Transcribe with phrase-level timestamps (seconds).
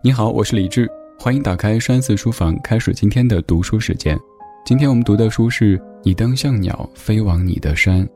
[0.00, 4.16] 你好，我是李志，欢迎打开山寺书房，开始今天的读书时间。
[4.64, 8.06] 今天我们读的书是《你当像鸟飞往你的山》。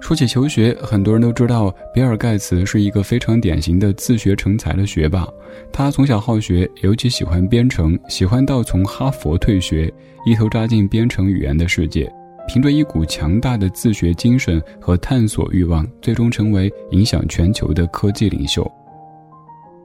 [0.00, 5.28] 说起求学，很多人都知道比尔盖茨是一个非常典型的自学成才的学霸。
[5.72, 9.92] 他从小好学，尤其喜欢编程，喜欢到从哈佛退学，
[10.26, 12.12] 一头扎进编程语言的世界。
[12.48, 18.68] 凭着一股强大的自学精神和探索欲望，最终成为影响全球的科技领袖。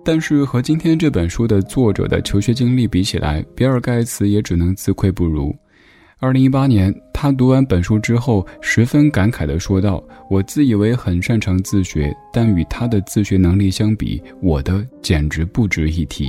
[0.03, 5.55] 但是和今天这本书的作者的求学经历比起来，比尔盖茨也只能自愧不如。
[6.19, 16.27] 二零一八年，他读完本书之后，十分感慨地说道：“我自以为很擅长自学，但与他的自学能力相比，我的简直不值一提。”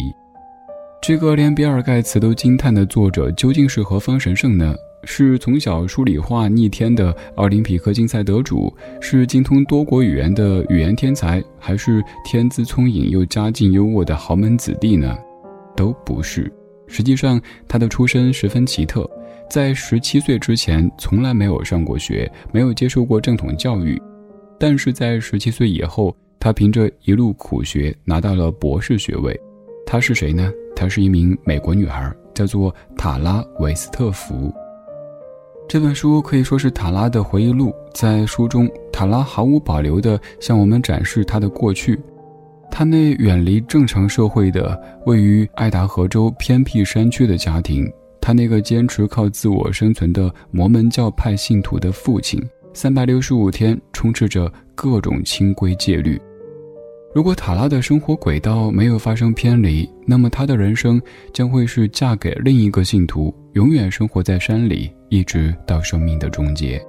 [1.02, 4.74] 这个连比尔盖茨都惊叹的作者，究竟是何方神圣呢？
[5.04, 15.16] 是从小数理化逆天的奥林匹克竞赛得主，是精通多国语言的语言天才，还是天资聪颖又家境优渥的豪门子弟呢？
[15.76, 16.52] 都不是。
[16.86, 19.08] 实际上，他的出身十分奇特，
[19.50, 24.00] 在十七岁之前从来没有上过学，没有接受过正统教育。
[24.58, 29.38] 但是在十七岁以后，他凭着一路苦学拿到了博士学位。
[29.86, 30.52] 她是谁呢？
[30.76, 34.52] 她是一名美国女孩，叫做塔拉·韦斯特福。
[35.72, 37.74] 这本书可以说是塔拉的回忆录。
[37.94, 41.98] 在书中，塔拉毫无保留地向我们展示她的过去。
[42.70, 52.38] 她那远离正常社会的、位于爱达荷州偏僻山区的家庭，她那个坚持靠自我生存的摩门教派信徒的父亲，
[52.74, 56.20] 三百六十五天充斥着各种清规戒律。
[57.14, 61.00] 如果塔拉的生活轨道没有发生偏离，那么她的人生
[61.32, 66.82] 将会是嫁给另一个信徒，永远生活在山里，一直到生命的终结。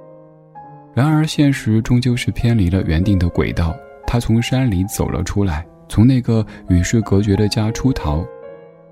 [0.94, 3.76] 然而，现实终究是偏离了原定的轨道。
[4.06, 8.24] 他从山里走了出来，从那个与世隔绝的家出逃。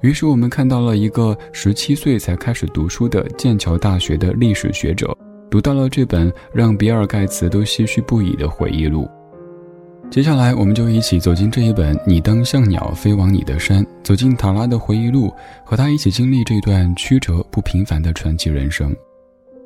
[0.02, 5.16] 于是，我们看到了一个十七岁才开始读书的剑桥大学的历史学者，
[5.50, 9.08] 读到了这本让比尔盖茨都唏嘘不已的回忆录。
[10.10, 15.32] 接下来，我们就一起走进这一本《你当像鸟飞往你的山》，走进塔拉的回忆录，
[15.64, 18.94] 和他一起经历这段曲折不平凡的传奇人生。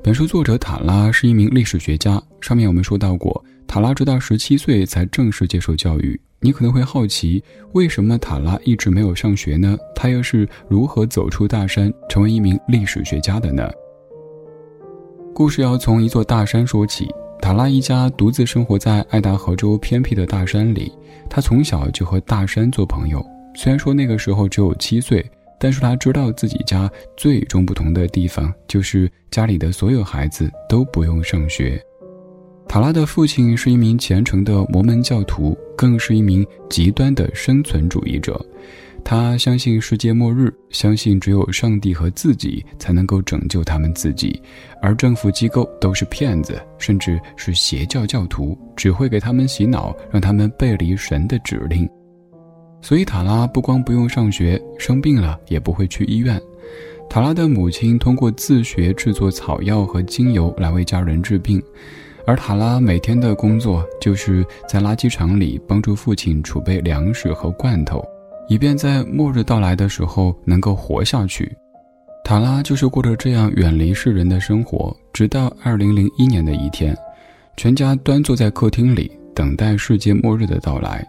[0.03, 2.23] 本书作者塔拉是一名历史学家。
[2.41, 6.19] 上面我们说到过，塔拉直到十七岁才正式接受教育。
[6.41, 7.43] 你可能会好奇，
[7.73, 9.77] 为什么塔拉一直没有上学呢？
[9.95, 13.69] 他又是如何走出大山，成为一名历史学家的呢？
[15.35, 17.09] 故事要从一座大山说起。
[17.41, 20.91] 塔拉一家独自生活在爱达荷州偏僻的大山里，
[21.29, 23.25] 他从小就和大山做朋友。
[23.55, 25.25] 虽然说那个时候只有七岁，
[25.59, 31.81] 但是他知道自己家最与众不同的地方就是家里的所有孩子都不用上学。
[32.69, 38.45] 塔拉的父亲是一名虔诚的摩门教徒，更是一名极端的生存主义者。
[39.05, 44.43] 他相信世界末日，相信只有上帝和自己才能够拯救他们自己，
[44.83, 51.89] 而政府机构都是骗子，甚至是邪教教徒，只会给他们洗脑，让他们背离神的指令。
[52.81, 56.41] 所以塔拉不光不用上学，生病了也不会去医院。
[57.09, 61.63] 塔拉的母亲通过自学制作草药和精油来为家人治病，
[62.27, 68.05] 而塔拉每天的工作就是在垃圾场里帮助父亲储备粮食和罐头。
[68.49, 71.51] 以便在末日到来的时候能够活下去，
[72.25, 74.97] 塔拉就是过着这样远离世人的生活。
[75.13, 76.97] 直到二零零一年的一天，
[77.57, 81.05] 全家端坐在客厅里等待世界末日的到来，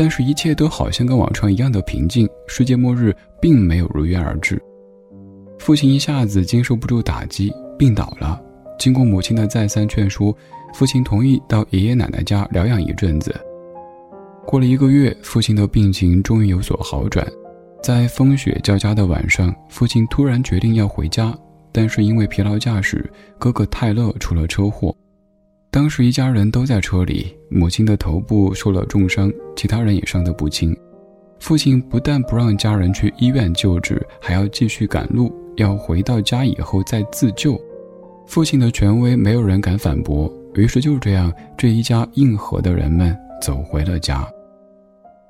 [0.00, 2.24] 但是，一切都好像跟往常一样的平静。
[2.46, 4.62] 世界末日并没有如约而至，
[5.58, 8.40] 父亲一下子经受不住打击，病倒了。
[8.78, 10.32] 经过母亲的再三劝说，
[10.72, 13.34] 父亲同意到爷爷奶奶家疗养一阵子。
[14.46, 17.26] 过了一个月，父亲的病情终于有所好转。
[17.82, 21.36] 在风雪交加的晚上，父亲突然决定要回家，
[21.72, 23.04] 但是因为疲劳驾驶，
[23.36, 24.94] 哥哥泰勒出了车祸。
[25.70, 30.74] 当时一家人都在车里，母亲的头部受了重伤，其他人也伤得不轻。
[31.40, 37.60] 父亲不但不让家人去医院救治，还要继续赶路，要回到家以后再自救。
[38.26, 44.26] 父亲的权威没有人敢反驳，于是就这样，这一家硬核的人们走回了家。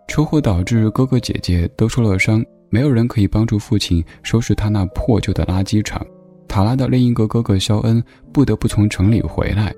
[0.07, 6.05] 车祸导致哥哥姐姐都受了伤，没有人可以帮助父亲收拾他那破旧的垃圾场。
[6.47, 8.03] 塔拉的另一个哥哥肖恩
[8.33, 9.75] 不得不从城里回来。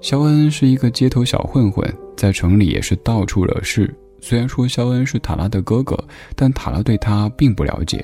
[0.00, 1.86] 肖恩是一个街头小混混，
[2.16, 3.94] 在城里也是到处惹事。
[4.18, 5.96] 虽然说肖恩是塔拉的哥哥，
[6.34, 8.02] 但塔拉对他并不了解。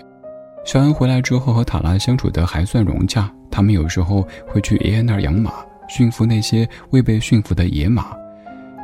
[0.65, 5.53] 肖恩回来之后和塔拉相处得还算融洽，他们有时候会去爷爷那儿养马，
[5.89, 8.15] 驯服那些未被驯服的野马。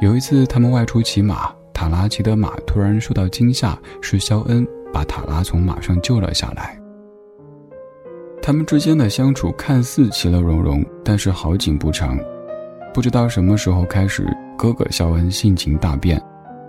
[0.01, 1.53] 有一次他们外出骑马。
[1.75, 6.79] 塔拉骑的马突然受到惊吓，是肖恩把塔拉从马上救了下来。
[8.41, 12.17] 他们之间的相处看似其乐融融，但是好景不长。
[12.93, 16.21] 不知道什么时候开始，哥哥肖恩性情大变。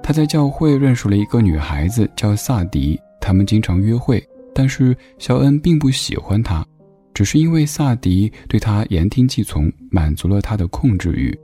[0.02, 3.00] 他在教会认识了一个女孩子，叫萨迪。
[3.20, 4.22] 他们经常约会，
[4.54, 6.66] 但是肖恩并不喜欢她，
[7.14, 11.38] 只是因为萨迪对他言听计从，满足了他的控制欲。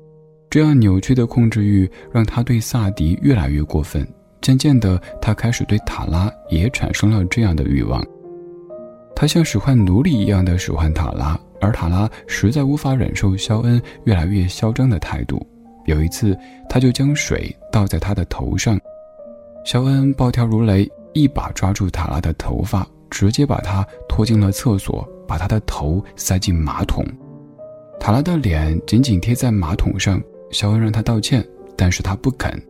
[0.49, 4.05] 这样扭曲的控制欲让他对萨迪越来越过分。
[4.41, 8.03] 渐渐的，他开始对塔拉也产生了这样的欲望。
[9.15, 15.45] 他像使唤奴隶一样的使唤塔拉，而塔拉实在无法忍受肖恩越来越嚣张的态度。
[15.85, 16.37] 有一次，
[16.69, 18.79] 他就将水倒在他的头上，
[19.65, 27.03] 肖恩暴跳如雷，一把抓住塔拉的头发，直接把他拖进了厕所，把他的头塞进马桶。
[27.99, 30.21] 塔拉的脸紧紧贴在马桶上，
[30.51, 31.43] 肖恩让他道歉，
[31.75, 32.61] 但是他不肯。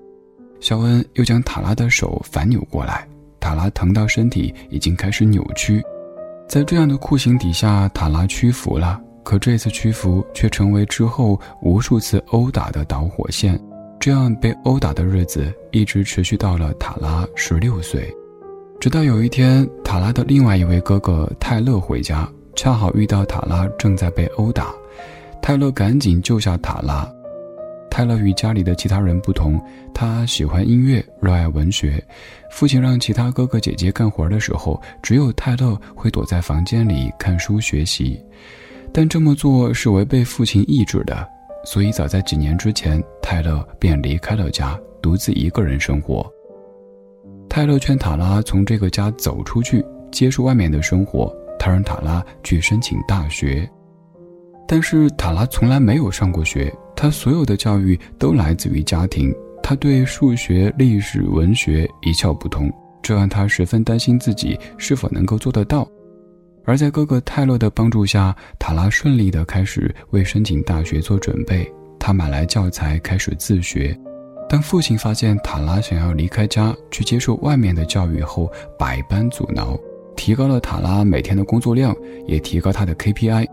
[0.59, 3.07] 肖恩又将塔拉的手反扭过来，
[3.39, 5.83] 塔拉疼到身体已经开始扭曲。
[6.49, 8.99] 在这样的酷刑底下，塔拉屈服了。
[9.23, 13.57] 可这次屈服却成为之后无数次殴打的导火线。
[13.99, 18.11] 这样被殴打的日子一直持续到了塔拉十六岁。
[18.79, 24.73] 直到有一天，塔拉的另外一位哥哥泰勒回家，恰好遇到塔拉正在被殴打。
[25.43, 27.07] 泰勒赶紧救下塔拉。
[27.99, 29.61] 泰勒与家里的其他人不同，
[29.93, 32.01] 他喜欢音乐，热爱文学。
[32.49, 38.17] 父亲让其他哥哥姐姐干活的时候，只有泰勒会躲在房间里看书学习。
[38.93, 41.27] 但这么做是违背父亲意志的，
[41.65, 46.25] 所以早在几年之前，泰勒便离开了家，独自一个人生活。
[47.49, 51.29] 泰勒劝塔拉从这个家走出去，接受外面的生活。
[51.59, 53.69] 他让塔拉去申请大学，
[54.71, 56.71] 但是塔拉从来没有上过学。
[56.95, 59.33] 他所有的教育都来自于家庭，
[59.63, 62.71] 他对数学、历史、文学一窍不通，
[63.01, 65.89] 这让他十分担心自己是否能够做得到。
[66.65, 71.67] 而在哥哥泰勒的帮助下，塔拉顺利地开始为申请大学做准备。
[71.97, 73.97] 他买来教材，开始自学。
[74.47, 79.75] 当父亲发现塔拉想要离开家去接受外面的教育后，百般阻挠，
[80.15, 81.95] 提高了塔拉每天的工作量，
[82.27, 83.47] 也提高他的 KPI。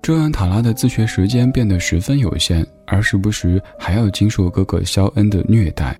[0.00, 5.98] 这让塔拉的自学时间变得十分有限，而时不时还要经受哥哥肖恩的虐待。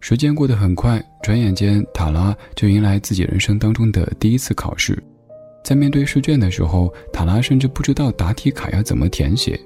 [0.00, 5.02] 时间过得很快，转眼间塔拉就迎来自己人生当中的第一次考试。
[5.64, 9.58] 在面对试卷的时候，塔拉甚至不知道答题卡要怎么填写。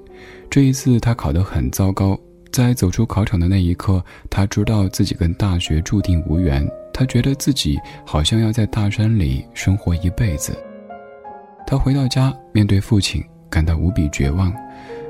[0.49, 2.19] 这一次他考得很糟糕。
[2.51, 6.67] 在走出考场的那一刻，他知道自己跟大学注定无缘。
[6.93, 10.53] 他觉得自己好像要在大山里生活一辈子。
[11.65, 13.23] 他回到家，面对父亲。
[13.51, 14.51] 感到无比绝望，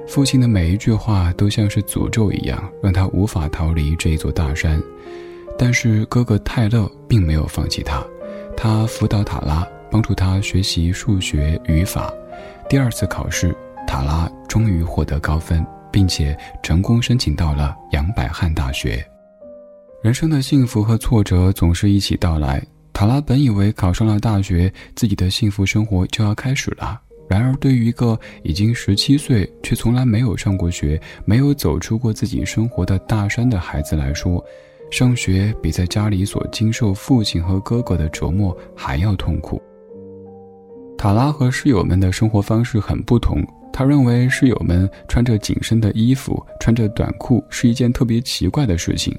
[0.07, 4.81] 父亲的每一句话都像是诅咒一样，让他无法逃离这一座大山。
[5.57, 8.03] 但是哥哥泰勒并没有放弃他，
[8.57, 12.11] 他辅导塔拉，帮助他学习数学语法。
[12.67, 13.55] 第二次考试，
[13.88, 19.05] 塔拉终于获得高分，并且成功申请到了杨百翰大学。
[20.01, 22.65] 人生的幸福和挫折总是一起到来。
[22.93, 26.99] 塔拉本以为考上了大学，自己的幸福生活就要开始了。
[27.31, 34.43] 然而，对于一个已经十七岁却从来没有上过学、没有走出过自己生活的大山的孩子来说，
[34.91, 39.61] 上学比在家里所经受父亲和哥哥的折磨还要痛苦。
[40.97, 43.41] 塔拉和室友们的生活方式很不同。
[43.71, 49.17] 他认为室友们穿着紧身的衣服、穿着短裤是一件特别奇怪的事情，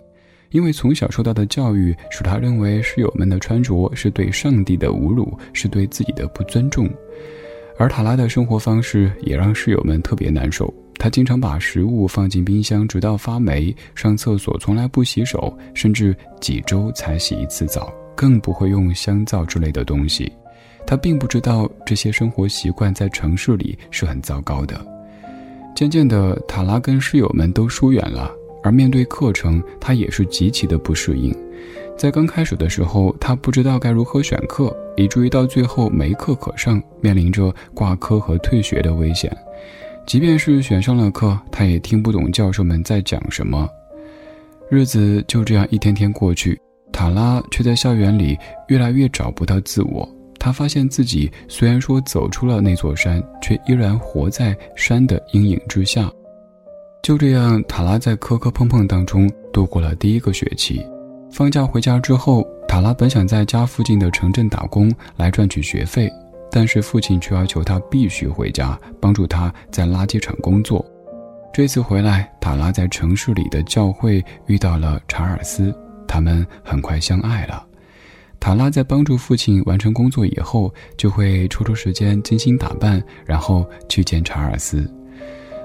[0.51, 6.87] 因为从小受到的教育使他认为室友们的穿着是对上帝的侮辱，是对自己的不尊重。
[7.79, 10.73] 而塔拉的生活方式也让室友们特别难受。
[10.99, 20.31] 他经常把食物放进冰箱，直到发霉；上厕所从来不洗手，甚至几周才洗一次澡，更不会用香皂之类的东西。
[20.87, 24.81] 他并不知道这些生活习惯在城市里是很糟糕的。
[25.75, 28.31] 渐渐的，塔拉跟室友们都疏远了，
[28.63, 31.35] 而面对课程，他也是极其的不适应。
[31.97, 39.31] 在刚开始的时候，他不知道该如何选课，以至于到最后没课可上，面临着挂科和退学的危险。
[40.05, 43.69] 即便是选上了课，他也听不懂教授们在讲什么。
[44.69, 46.61] 日子就这样一天天过去，
[46.93, 50.09] 塔拉却在校园里越来越找不到自我。
[50.41, 56.11] 他发现自己虽然说走出了那座山，却依然活在山的阴影之下。
[57.01, 60.85] 就这样，塔拉在磕磕碰碰当中度过了第一个学期。
[61.33, 66.13] 放假回家之后，塔拉本想在家附近的城镇打工来赚取学费，
[66.51, 70.85] 但是父亲却要求他必须回家帮助他在垃圾场工作。
[71.51, 75.75] 这次回来，塔拉在城市里的教会遇到了查尔斯，
[76.07, 77.65] 他们很快相爱了。
[78.39, 84.87] 塔拉在帮助父亲完成工作以后，就会抽出时间精心打扮，然后去见查尔斯。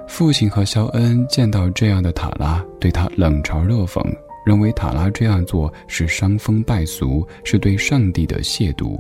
[0.08, 4.02] 父亲和肖恩见到这样的塔拉，对他冷嘲热讽，
[4.48, 8.98] 认为塔拉这样做是伤风败俗，是对上帝的亵渎。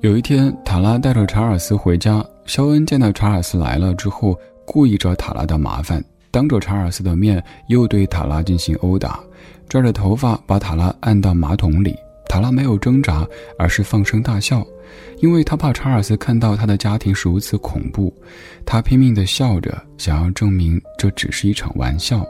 [0.00, 6.00] 有一天，塔拉带着查尔斯回家，肖恩见到查尔斯来了之后，故意找塔拉的麻烦，
[6.30, 9.18] 当着查尔斯的面又对塔拉进行殴打，
[9.68, 11.96] 拽着头发把塔拉按到马桶里。
[12.28, 13.26] 塔拉没有挣扎，
[13.58, 14.64] 而是放声大笑，
[15.18, 18.14] 因为他怕查尔斯看到他的家庭是如此恐怖。
[18.64, 22.24] 他拼命地笑着，想要证明这只是一场玩笑。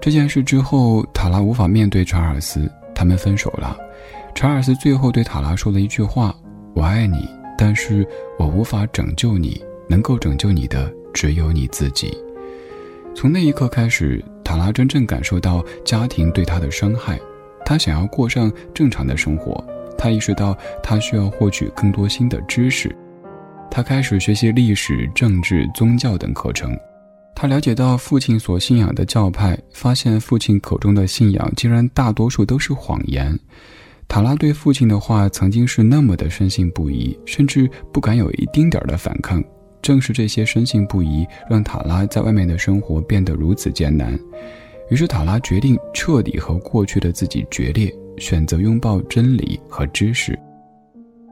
[0.00, 3.76] 这件事之后，塔拉无法面对查尔斯，他们分手了。
[4.34, 6.34] 查尔斯最后对塔拉说了一句话
[6.74, 8.06] ：“我爱你，但是
[8.38, 12.16] 我无法拯救你，能够拯救你的只有你自己。”
[13.12, 17.18] 从那一刻开始，塔拉真正感受到家庭对他的伤害。
[17.64, 19.62] 他想要过上正常的生活，
[19.98, 22.94] 他意识到他需要获取更多新的知识，
[23.68, 26.78] 他开始学习历史、政治、宗教等课程。
[27.40, 33.38] 他了解到父亲所信仰的教派，发现父亲口中的信仰竟然大多数都是谎言。
[34.08, 39.40] 塔拉对父亲的话曾经是那么的深信不疑，甚至不敢有一丁点的反抗。
[39.80, 44.18] 正是这些深信不疑，让塔拉在外面的生活变得如此艰难。
[44.90, 50.36] 于是，塔拉决定彻底和过去的自己决裂，选择拥抱真理和知识。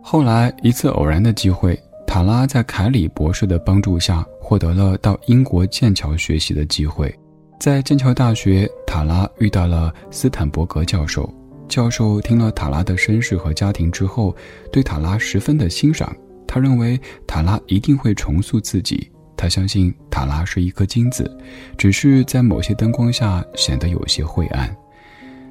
[0.01, 7.13] 后来，一次偶然的机会，塔拉在凯里博士的帮助下，获得了到英国剑桥学习的机会。
[7.59, 11.29] 在剑桥大学，塔拉遇到了斯坦伯格教授。
[11.69, 14.33] 教授听了塔拉的身世和家庭之后，
[14.71, 16.15] 对塔拉十分的欣赏。
[16.47, 19.11] 他认为塔拉一定会重塑自己。
[19.37, 21.29] 他相信塔拉是一颗金子，
[21.77, 24.73] 只是在某些灯光下显得有些晦暗。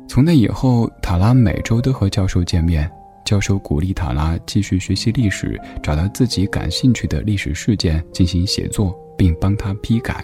[0.08, 2.90] 从那以后，塔拉每周都和教授见面。
[3.26, 10.24] 教授鼓励塔拉继续学习历史，找到自己感兴趣的历史事件进行写作，并帮他批改。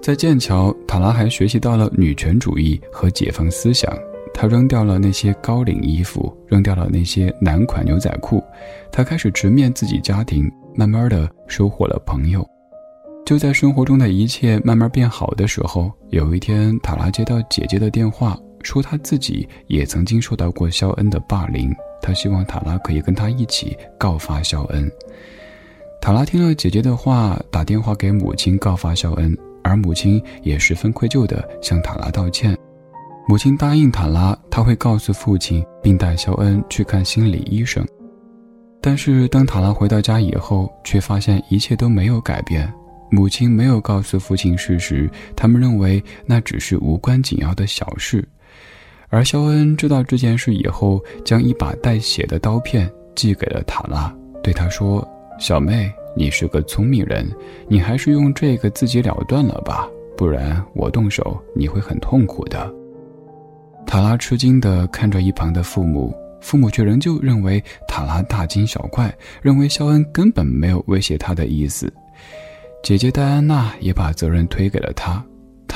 [0.00, 3.90] 在剑桥，塔拉还学习到了女权主义和解放思想。
[4.36, 8.42] 她扔掉了那些高领衣服，扔掉了那些男款牛仔裤。
[8.90, 12.44] 她开始直面自己家庭，慢慢的收获了朋友。
[13.24, 21.72] 就在生活中的一切慢慢变好的时候，有一天，塔拉接到姐姐的电话，说她自己也曾经受到过肖恩的霸凌，
[22.04, 24.90] 他希望塔拉可以跟他一起告发肖恩。
[26.02, 32.54] 塔拉听了姐姐的话，打电话给母亲告发肖恩，而母亲也十分愧疚地向塔拉道歉。
[33.26, 37.82] 母亲答应塔拉，他会告诉父亲，并带肖恩去看心理医生。
[38.82, 42.70] 但是当塔拉回到家以后，却发现一切都没有改变。
[43.10, 48.28] 母亲没有告诉父亲事实，他们认为那只是无关紧要的小事。
[49.14, 55.06] 而肖恩知道这件事以后，将一把带血的刀片寄给了塔拉，对他说
[55.38, 57.24] ：“小妹，你是个聪明人，
[57.68, 62.68] 你还是用这个自己了断了吧，不然我动手你会很痛苦的。”
[63.86, 71.88] 塔拉吃惊地看着一旁的父母，父母却仍旧认为塔拉大惊小怪，认为肖恩根本没有威胁他的意思。
[72.82, 75.24] 姐姐戴安娜也把责任推给了他，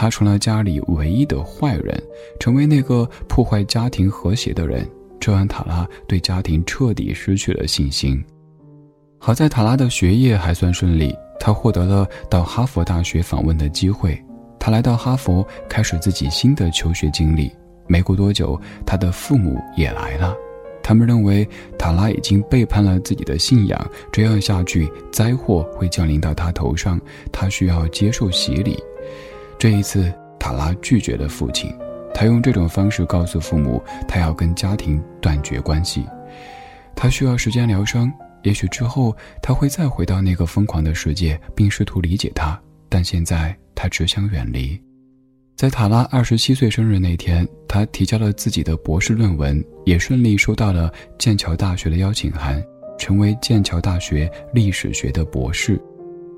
[0.00, 2.00] 他成了家里唯一的坏人，
[2.38, 4.88] 成为那个破坏家庭和谐的人。
[5.18, 8.24] 这让塔拉对家庭彻底失去了信心。
[9.18, 14.16] 好在塔拉的学业还算顺利，他获得了到哈佛大学访问的机会。
[14.60, 17.50] 他来到哈佛，开始自己新的求学经历。
[17.88, 20.32] 没过多久，他的父母也来了。
[20.80, 27.00] 他们认为塔拉已经背叛了自己的信仰，这样下去灾祸会降临到他头上，
[27.32, 28.78] 他需要接受洗礼。
[29.58, 31.74] 这一次，塔拉拒绝了父亲，
[32.14, 36.06] 他用这种方式告诉父母，他要跟家庭断绝关系。
[36.94, 38.08] 他需要时间疗伤，
[38.44, 42.56] 也许之后他会再回到那个疯狂的世界，并试图理解他，
[42.88, 44.80] 但现在他只想远离。
[45.56, 52.62] 在塔拉二十七岁生日那天，他提交了自己的博士论文，也顺利收到了剑桥大学的邀请函，
[52.96, 55.80] 成为剑桥大学历史学的博士。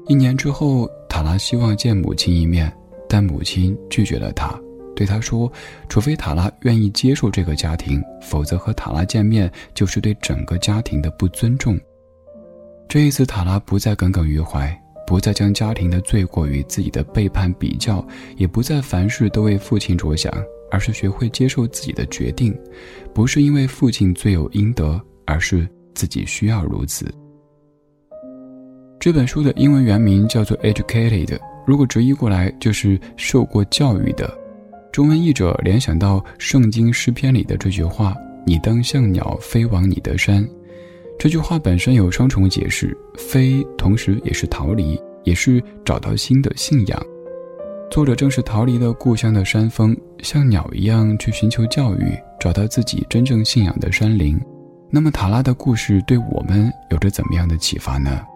[0.09, 2.73] 一年之后，塔拉希望见母亲一面，
[3.11, 4.57] 但母亲拒绝了他，
[4.95, 5.53] 对他说
[5.91, 11.77] ：“除非塔拉愿意接受这个家庭，否则和塔拉见面就是对整个家庭的不尊重。”
[12.89, 14.75] 这一次，塔拉不再耿耿于怀。
[15.07, 20.33] 不再将家庭的罪过与自己的背叛比较，也不再凡事都为父亲着想，
[20.71, 22.57] 而是学会接受自己的决定，
[23.13, 27.13] 不是因为父亲罪有应得，而是自己需要如此。
[29.01, 31.27] 这本书的英文原名叫做《Educated》，
[31.71, 34.29] 如果直译过来就是“受过教育的”。
[34.91, 38.13] 中文译者联想到圣经诗篇里的这句话
[38.45, 40.45] ：“你当像鸟飞往你的山。”
[41.17, 47.01] 这句话本身有双重解释，飞同时也是逃离，也是找到新的信仰。
[47.89, 54.37] 作者正是逃离了故乡的山峰，像鸟一样去寻求教育，找到自己真正信仰的山林。
[54.91, 58.27] 那么塔拉的故事对我们有着怎么样的启发呢？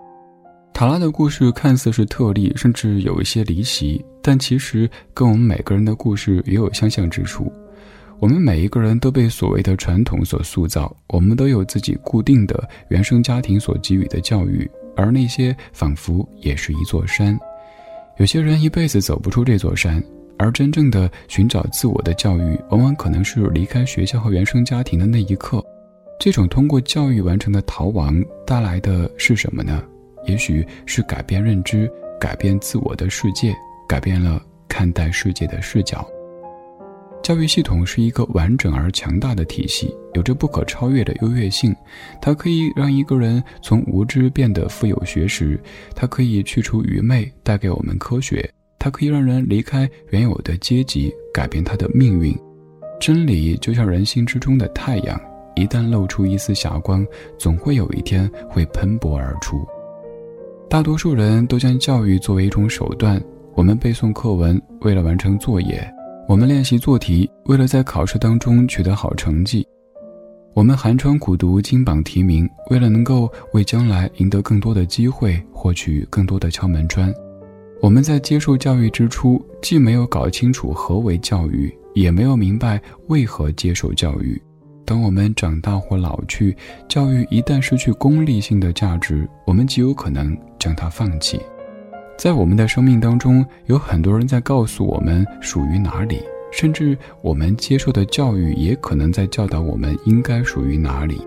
[0.75, 7.51] 塔拉的故事看似是特例，甚至有一些离奇，但其实跟我们每个人的故事也有相像之处。
[8.19, 17.39] 我们每一个人都被所谓的传统所塑造，我们都有自己固定的原生家庭所给予的教育，而那些仿佛也是一座山。
[18.19, 20.03] 有些人一辈子走不出这座山，
[20.39, 25.65] 而真正的寻找自我的教育，往往可能是离开学校和原生家庭的那一刻。
[26.19, 29.81] 这种通过教育完成的逃亡带来的是什么呢？
[30.27, 31.91] 也许是改变认知，
[32.21, 33.55] 改变自我的世界，
[33.89, 36.07] 改变了看待世界的视角。
[37.23, 41.75] 教育系统是一个完整而强大的体系，有着不可超越的优越性。
[42.21, 45.59] 它可以让一个人从无知变得富有学识，
[45.95, 48.47] 它可以去除愚昧，带给我们科学。
[48.79, 52.39] 它可以让人离开原有的阶级，改变他的命运。
[53.01, 55.19] 真理就像人心之中的太阳，
[55.57, 57.07] 一旦露出一丝霞光，
[57.39, 59.67] 总会有一天会喷薄而出。
[60.69, 63.23] 大多数人都将教育作为一种手段，
[63.55, 65.89] 我们背诵课文，为了完成作业。
[66.27, 69.63] 我们练习做题，为了在考试当中取得好成绩；
[70.53, 77.13] 我们寒窗苦读、金榜题名，为了能够为将来赢得更多的机会，获取更多的敲门砖。
[77.81, 84.41] 我们在接受教育之初，既没有搞清楚何为教育，也没有明白为何接受教育。
[84.87, 86.55] 当我们长大或老去，
[86.89, 91.39] 教育一旦失去功利性的价值，我们极有可能将它放弃。
[92.17, 101.21] 在我们的生命当中，有很多人在告诉我们属于哪里，甚至我们接受的教育也可能在教导我们应该属于哪里。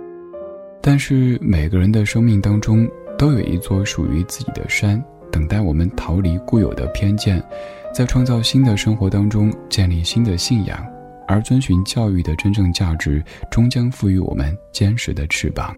[0.82, 7.44] 但是每个人的生命当中都有一座属于自己的山，等待我们逃离固有的偏见，
[7.94, 10.84] 在创造新的生活当中建立新的信仰，
[11.28, 13.22] 而遵循教育的真正价值，
[13.52, 15.76] 终将赋予我们坚实的翅膀。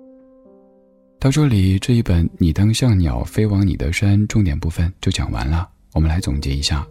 [1.20, 5.68] 到这里，这一本《你当像鸟飞往你的山》重点部分就讲完了。
[5.92, 6.88] 我们来总结一下：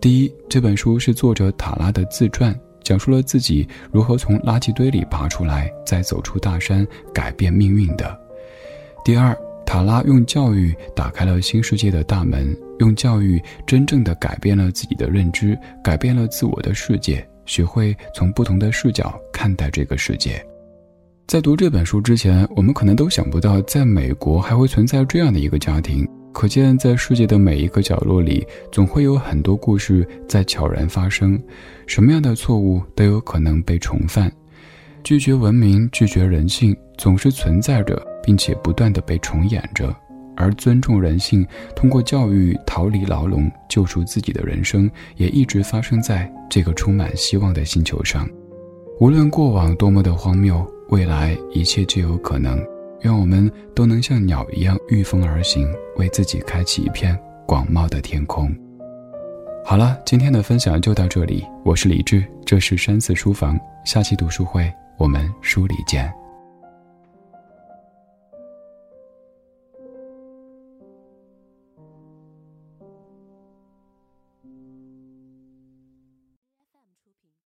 [0.00, 8.16] 第一，这本书是作者塔拉的自传，讲述了自己如何从垃圾堆里爬出来，再走出大山，改变命运的；
[9.04, 20.40] 第二，塔拉用教育打开了新世界的大门，用教育真正的改变了自己的认知，改变了自我的世界，学会从不同的视角看待这个世界。
[21.26, 26.08] 在读这本书之前，我们可能都想不到，在美国还会存在这样的一个家庭。
[26.32, 31.36] 可见，在世界的每一个角落里，总会有很多故事在悄然发生。
[31.84, 34.30] 什么样的错误都有可能被重犯。
[35.02, 39.92] 拒绝文明、拒绝人性，总是存在着，并且不断的被重演着。
[40.36, 48.28] 而尊重人性，通过教育逃离牢笼、救赎自己的人生，也一直发生在这个充满希望的星球上。
[49.00, 50.64] 无论过往多么的荒谬。
[50.88, 52.64] 未来一切皆有可能，
[53.00, 58.54] 愿我们都能像鸟一样御风而行，为自己开启一片广袤的天空。
[59.64, 66.25] 好了，今天的分享就到这里，我是李志，这是山寺书房，下期读书会我们书里见。